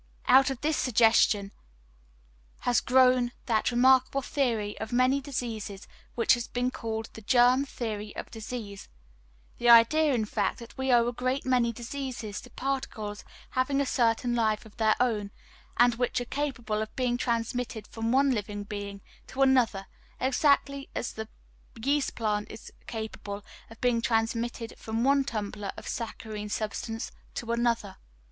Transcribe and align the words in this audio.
Out 0.27 0.49
of 0.49 0.59
this 0.61 0.77
suggestion 0.77 1.51
has 2.61 2.81
grown 2.81 3.33
that 3.45 3.69
remarkable 3.69 4.23
theory 4.23 4.75
of 4.79 4.91
many 4.91 5.21
diseases 5.21 5.87
which 6.15 6.33
has 6.33 6.47
been 6.47 6.71
called 6.71 7.09
the 7.13 7.21
"germ 7.21 7.65
theory 7.65 8.15
of 8.15 8.31
disease," 8.31 8.89
the 9.59 9.69
idea, 9.69 10.11
in 10.15 10.25
fact, 10.25 10.57
that 10.57 10.75
we 10.75 10.91
owe 10.91 11.07
a 11.07 11.13
great 11.13 11.45
many 11.45 11.71
diseases 11.71 12.41
to 12.41 12.49
particles 12.49 13.23
having 13.51 13.79
a 13.79 13.85
certain 13.85 14.33
life 14.33 14.65
of 14.65 14.75
their 14.77 14.95
own, 14.99 15.29
and 15.77 15.93
which 15.93 16.19
are 16.19 16.25
capable 16.25 16.81
of 16.81 16.95
being 16.95 17.15
transmitted 17.15 17.85
from 17.85 18.11
one 18.11 18.31
living 18.31 18.63
being 18.63 19.01
to 19.27 19.43
another, 19.43 19.85
exactly 20.19 20.89
as 20.95 21.13
the 21.13 21.29
yeast 21.79 22.15
plant 22.15 22.49
is 22.49 22.73
capable 22.87 23.45
of 23.69 23.79
being 23.81 24.01
transmitted 24.01 24.73
from 24.79 25.03
one 25.03 25.23
tumbler 25.23 25.71
of 25.77 25.87
saccharine 25.87 26.49
substance 26.49 27.11
to 27.35 27.51
another. 27.51 27.97